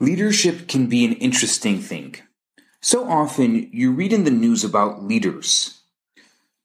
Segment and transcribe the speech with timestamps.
[0.00, 2.16] Leadership can be an interesting thing.
[2.80, 5.82] So often you read in the news about leaders,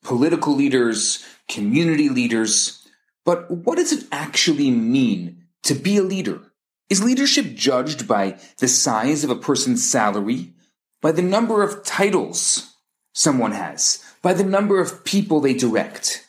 [0.04, 2.87] political leaders, community leaders,
[3.25, 6.42] but what does it actually mean to be a leader?
[6.90, 10.54] Is leadership judged by the size of a person's salary,
[11.02, 12.73] by the number of titles
[13.14, 16.25] someone has, by the number of people they direct?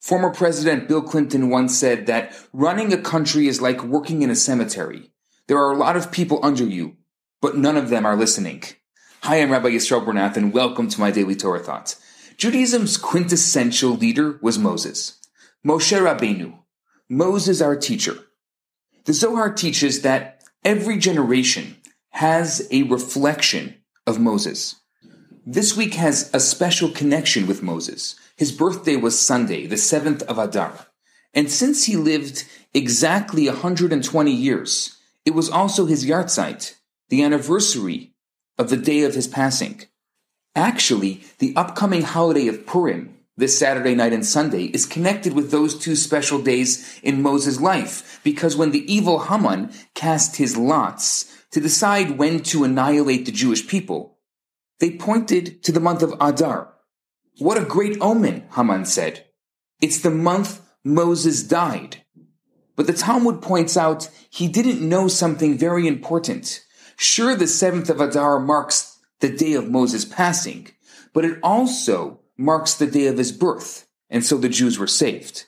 [0.00, 4.36] Former President Bill Clinton once said that running a country is like working in a
[4.36, 5.10] cemetery.
[5.48, 6.96] There are a lot of people under you,
[7.40, 8.64] but none of them are listening.
[9.22, 12.00] Hi, I'm Rabbi Yisroel Bernath, and welcome to my Daily Torah Thoughts.
[12.36, 15.20] Judaism's quintessential leader was Moses.
[15.64, 16.58] Moshe Rabbeinu.
[17.08, 18.18] Moses, our teacher.
[19.04, 21.76] The Zohar teaches that every generation
[22.10, 24.74] has a reflection of Moses.
[25.46, 28.16] This week has a special connection with Moses.
[28.36, 30.88] His birthday was Sunday, the 7th of Adar.
[31.32, 34.95] And since he lived exactly 120 years,
[35.26, 36.76] it was also his yahrzeit,
[37.10, 38.14] the anniversary
[38.56, 39.82] of the day of his passing.
[40.54, 45.76] Actually, the upcoming holiday of Purim, this Saturday night and Sunday, is connected with those
[45.76, 51.60] two special days in Moses' life, because when the evil Haman cast his lots to
[51.60, 54.16] decide when to annihilate the Jewish people,
[54.78, 56.72] they pointed to the month of Adar.
[57.38, 59.26] What a great omen, Haman said.
[59.82, 62.05] It's the month Moses died.
[62.76, 66.62] But the Talmud points out he didn't know something very important.
[66.96, 70.68] Sure, the seventh of Adar marks the day of Moses' passing,
[71.12, 75.46] but it also marks the day of his birth, and so the Jews were saved.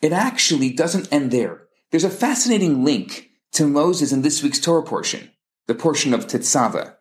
[0.00, 1.62] It actually doesn't end there.
[1.90, 5.30] There's a fascinating link to Moses in this week's Torah portion,
[5.66, 6.94] the portion of Tetzaveh.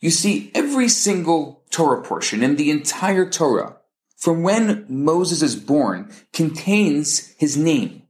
[0.00, 3.76] You see, every single Torah portion in the entire Torah,
[4.16, 8.02] from when Moses is born, contains his name.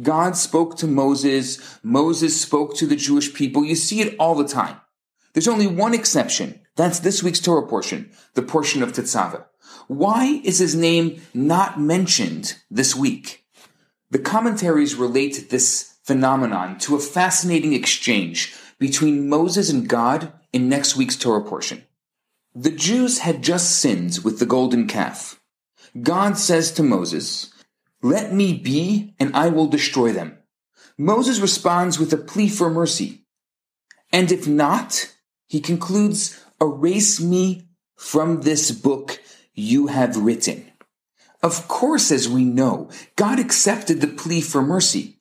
[0.00, 1.78] God spoke to Moses.
[1.82, 3.64] Moses spoke to the Jewish people.
[3.64, 4.80] You see it all the time.
[5.32, 6.60] There's only one exception.
[6.76, 9.44] That's this week's Torah portion, the portion of Tetzaveh.
[9.88, 13.44] Why is his name not mentioned this week?
[14.10, 20.96] The commentaries relate this phenomenon to a fascinating exchange between Moses and God in next
[20.96, 21.84] week's Torah portion.
[22.54, 25.40] The Jews had just sinned with the golden calf.
[26.00, 27.52] God says to Moses,
[28.02, 30.38] let me be, and I will destroy them.
[30.96, 33.24] Moses responds with a plea for mercy.
[34.12, 35.14] And if not,
[35.46, 39.20] he concludes, erase me from this book
[39.54, 40.70] you have written.
[41.42, 45.18] Of course, as we know, God accepted the plea for mercy,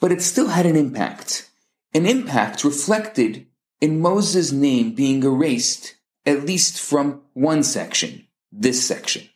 [0.00, 1.50] but it still had an impact.
[1.94, 3.46] An impact reflected
[3.80, 9.28] in Moses' name being erased, at least from one section, this section.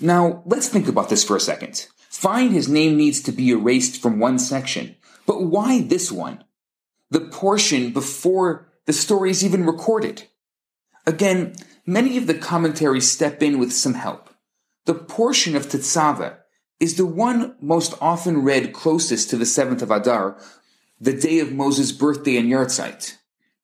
[0.00, 1.86] Now, let's think about this for a second.
[2.10, 4.96] Fine, his name needs to be erased from one section,
[5.26, 6.44] but why this one?
[7.10, 10.24] The portion before the story is even recorded.
[11.06, 11.54] Again,
[11.86, 14.30] many of the commentaries step in with some help.
[14.86, 16.36] The portion of Tetzaveh
[16.80, 20.38] is the one most often read closest to the seventh of Adar,
[21.00, 23.16] the day of Moses' birthday and yahrzeit.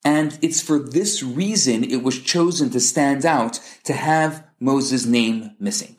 [0.04, 5.56] And it's for this reason it was chosen to stand out to have Moses' name
[5.58, 5.98] missing.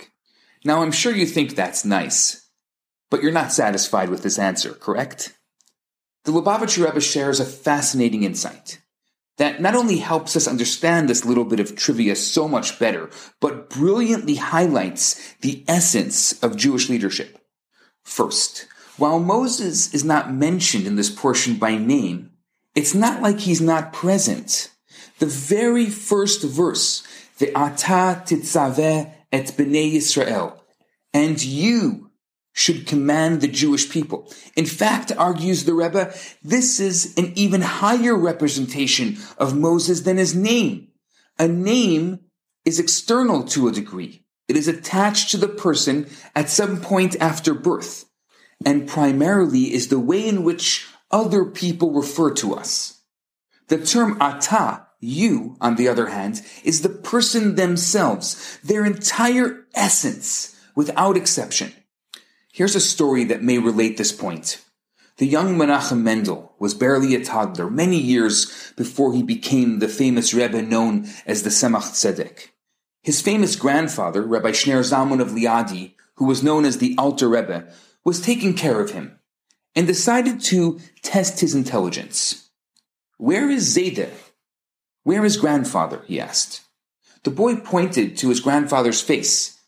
[0.64, 2.48] Now, I'm sure you think that's nice,
[3.10, 5.38] but you're not satisfied with this answer, correct?
[6.26, 8.80] The Lubavitcher Rebbe shares a fascinating insight
[9.38, 13.72] that not only helps us understand this little bit of trivia so much better, but
[13.72, 17.40] brilliantly highlights the essence of Jewish leadership.
[18.04, 18.68] First,
[18.98, 22.32] while Moses is not mentioned in this portion by name,
[22.76, 24.70] it's not like he's not present.
[25.18, 27.02] The very first verse,
[27.40, 30.60] the Ata titzaveh et bnei Yisrael.
[31.14, 32.12] And you
[32.54, 34.32] should command the Jewish people.
[34.56, 40.36] In fact, argues the Rebbe, this is an even higher representation of Moses than his
[40.36, 40.90] name.
[41.40, 42.20] A name
[42.66, 44.26] is external to a degree.
[44.48, 48.06] It is attached to the person at some point after birth,
[48.66, 53.02] and primarily is the way in which other people refer to us.
[53.70, 60.56] The term ata you, on the other hand, is the person themselves, their entire essence,
[60.76, 61.74] without exception.
[62.54, 64.64] Here's a story that may relate this point.
[65.18, 70.34] The young Menachem Mendel was barely a toddler many years before he became the famous
[70.34, 72.50] Rebbe known as the Tzemach Tzedek.
[73.04, 77.68] His famous grandfather, Rabbi Schneur Zalman of Liadi, who was known as the Alter Rebbe,
[78.04, 79.20] was taking care of him
[79.76, 82.50] and decided to test his intelligence.
[83.18, 84.10] Where is Zayde?
[85.12, 86.04] Where is grandfather?
[86.08, 86.62] he asked.
[87.24, 89.60] The boy pointed to his grandfather's face.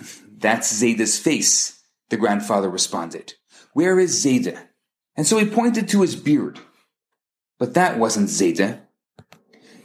[0.38, 3.34] That's Zayda's face, the grandfather responded.
[3.74, 4.68] Where is Zayda?
[5.14, 6.58] And so he pointed to his beard.
[7.58, 8.80] but that wasn't Zayda.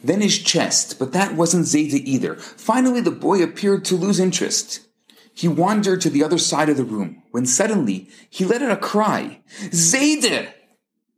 [0.01, 2.35] Then his chest, but that wasn't Zayda either.
[2.35, 4.87] Finally, the boy appeared to lose interest.
[5.33, 8.77] He wandered to the other side of the room, when suddenly he let out a
[8.77, 9.41] cry.
[9.63, 10.53] Zayda!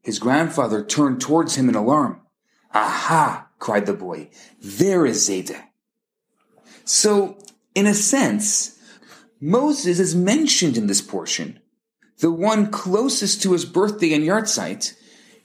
[0.02, 2.20] His grandfather turned towards him in alarm.
[2.74, 3.46] Aha!
[3.60, 4.30] Cried the boy.
[4.62, 5.64] There is Zayda.
[6.86, 7.38] So,
[7.76, 8.80] in a sense,
[9.40, 11.60] Moses is mentioned in this portion,
[12.20, 14.96] the one closest to his birthday and yahrzeit,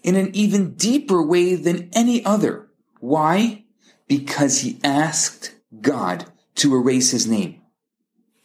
[0.03, 2.69] in an even deeper way than any other.
[3.01, 3.65] Why?
[4.09, 6.27] Because he asked God
[6.57, 7.61] to erase his name.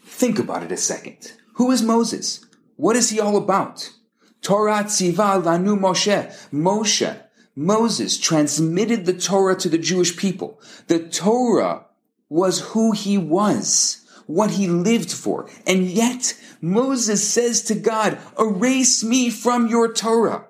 [0.05, 1.33] Think about it a second.
[1.55, 2.45] Who is Moses?
[2.75, 3.91] What is he all about?
[4.41, 6.31] Torah tziva lanu Moshe.
[6.51, 7.21] Moshe,
[7.55, 10.61] Moses transmitted the Torah to the Jewish people.
[10.87, 11.85] The Torah
[12.29, 15.49] was who he was, what he lived for.
[15.65, 20.47] And yet, Moses says to God, erase me from your Torah.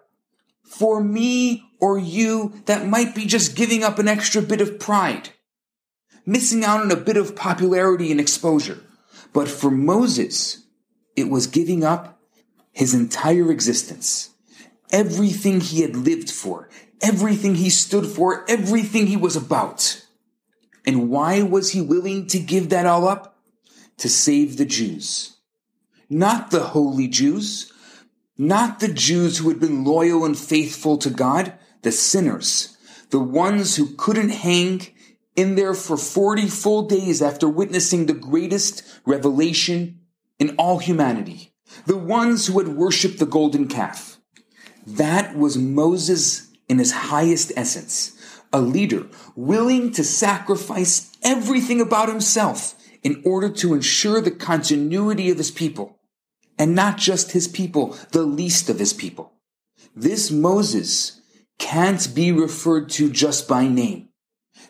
[0.63, 5.29] For me or you, that might be just giving up an extra bit of pride,
[6.25, 8.83] missing out on a bit of popularity and exposure.
[9.33, 10.65] But for Moses,
[11.15, 12.19] it was giving up
[12.71, 14.31] his entire existence,
[14.91, 16.69] everything he had lived for,
[17.01, 20.05] everything he stood for, everything he was about.
[20.85, 23.37] And why was he willing to give that all up?
[23.97, 25.37] To save the Jews.
[26.09, 27.71] Not the holy Jews,
[28.37, 32.77] not the Jews who had been loyal and faithful to God, the sinners,
[33.09, 34.87] the ones who couldn't hang
[35.35, 39.99] in there for 40 full days after witnessing the greatest revelation
[40.39, 41.53] in all humanity,
[41.85, 44.17] the ones who had worshiped the golden calf.
[44.87, 52.75] That was Moses in his highest essence, a leader willing to sacrifice everything about himself
[53.03, 55.99] in order to ensure the continuity of his people.
[56.57, 59.33] And not just his people, the least of his people.
[59.95, 61.21] This Moses
[61.57, 64.09] can't be referred to just by name.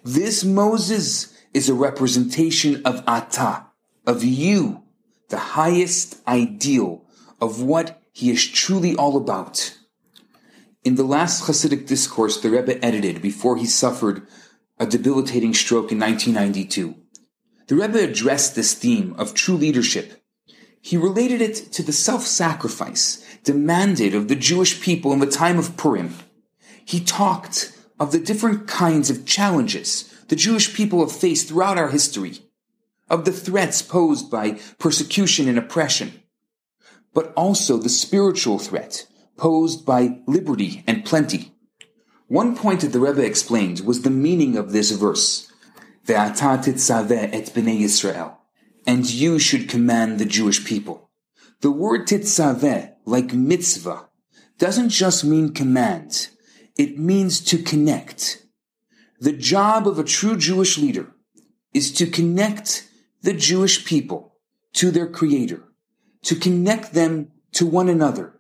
[0.04, 3.66] This Moses is a representation of Ata,
[4.06, 4.84] of you,
[5.30, 7.06] the highest ideal
[7.42, 9.75] of what he is truly all about.
[10.81, 14.26] In the last Hasidic discourse the Rebbe edited before he suffered
[14.80, 16.96] a debilitating stroke in 1992,
[17.68, 20.24] the Rebbe addressed this theme of true leadership.
[20.80, 25.76] He related it to the self-sacrifice demanded of the Jewish people in the time of
[25.76, 26.16] Purim.
[26.86, 31.90] He talked of the different kinds of challenges the Jewish people have faced throughout our
[31.90, 32.40] history,
[33.10, 36.24] of the threats posed by persecution and oppression,
[37.14, 39.09] but also the spiritual threat
[39.39, 41.56] posed by liberty and plenty.
[42.27, 45.51] One point that the Rebbe explained was the meaning of this verse,
[46.06, 48.36] Ve'ata titzaveh et bnei Yisrael,
[48.86, 51.09] and you should command the Jewish people.
[51.62, 54.09] The word titzaveh, like mitzvah,
[54.57, 56.27] doesn't just mean command,
[56.77, 58.45] it means to connect.
[59.19, 61.13] The job of a true Jewish leader
[61.74, 62.88] is to connect
[63.21, 64.36] the Jewish people
[64.74, 65.63] to their Creator,
[66.24, 68.38] to connect them to one another,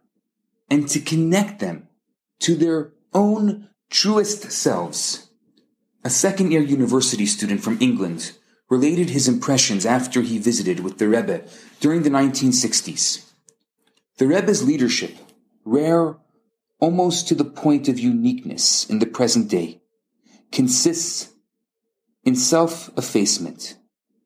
[0.69, 1.87] and to connect them
[2.39, 5.29] to their own truest selves.
[6.03, 8.33] A second year university student from England
[8.69, 11.43] related his impressions after he visited with the Rebbe
[11.79, 13.25] during the 1960s.
[14.17, 15.17] The Rebbe's leadership,
[15.65, 16.17] rare
[16.79, 19.81] almost to the point of uniqueness in the present day,
[20.51, 21.33] consists
[22.23, 23.75] in self effacement.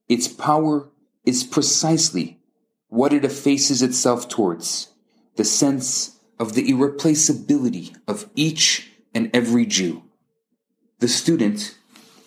[0.09, 0.89] Its power
[1.25, 2.39] is precisely
[2.87, 4.89] what it effaces itself towards
[5.35, 10.03] the sense of the irreplaceability of each and every Jew.
[10.99, 11.77] The student,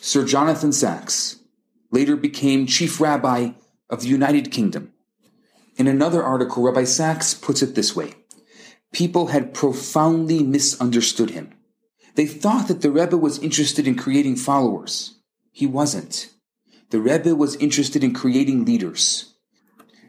[0.01, 1.41] Sir Jonathan Sacks,
[1.91, 3.51] later became chief rabbi
[3.89, 4.93] of the United Kingdom.
[5.77, 8.15] In another article, Rabbi Sacks puts it this way
[8.93, 11.53] People had profoundly misunderstood him.
[12.15, 15.19] They thought that the Rebbe was interested in creating followers.
[15.53, 16.31] He wasn't.
[16.91, 19.35] The Rebbe was interested in creating leaders.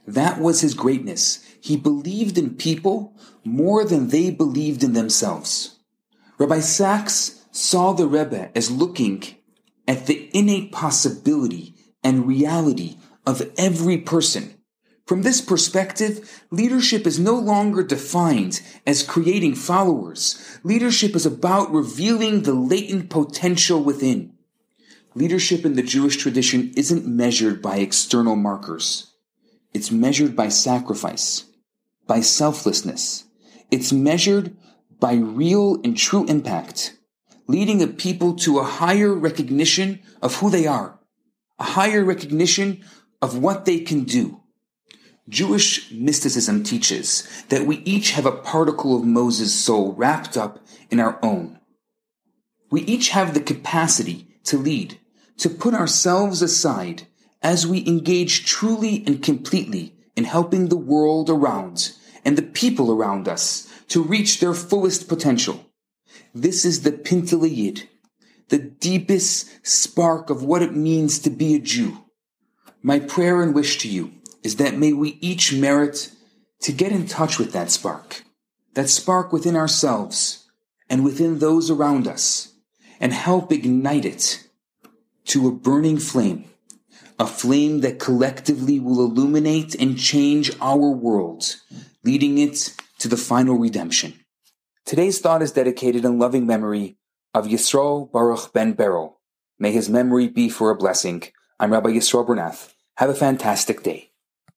[0.06, 1.44] That was his greatness.
[1.62, 5.80] He believed in people more than they believed in themselves.
[6.38, 9.24] Rabbi Sacks saw the Rebbe as looking
[9.88, 11.74] at the innate possibility
[12.04, 14.54] and reality of every person.
[15.06, 20.60] From this perspective, leadership is no longer defined as creating followers.
[20.64, 24.34] Leadership is about revealing the latent potential within.
[25.16, 29.14] Leadership in the Jewish tradition isn't measured by external markers.
[29.74, 31.46] It's measured by sacrifice,
[32.08, 33.26] by selflessness,
[33.70, 34.56] it's measured
[35.00, 36.98] by real and true impact,
[37.48, 41.00] leading a people to a higher recognition of who they are,
[41.60, 42.84] a higher recognition
[43.22, 44.42] of what they can do.
[45.30, 51.00] Jewish mysticism teaches that we each have a particle of Moses' soul wrapped up in
[51.02, 51.60] our own.
[52.72, 55.00] We each have the capacity to lead,
[55.38, 57.08] to put ourselves aside
[57.42, 61.94] as we engage truly and completely in helping the world around
[62.26, 65.66] and the people around us to reach their fullest potential.
[66.36, 67.88] This is the Pintele
[68.50, 72.06] the deepest spark of what it means to be a Jew.
[72.82, 76.12] My prayer and wish to you is that may we each merit
[76.62, 78.24] to get in touch with that spark,
[78.74, 80.48] that spark within ourselves
[80.90, 82.54] and within those around us,
[83.00, 84.48] and help ignite it
[85.26, 86.46] to a burning flame,
[87.20, 91.56] a flame that collectively will illuminate and change our world,
[92.04, 94.20] leading it to the final redemption.
[94.86, 96.98] Today's thought is dedicated in loving memory
[97.34, 99.20] of Yisroel Baruch ben Beryl.
[99.60, 101.24] May his memory be for a blessing.
[101.60, 102.74] I'm Rabbi Yisroel Bernath.
[102.98, 104.12] Have a fantastic day.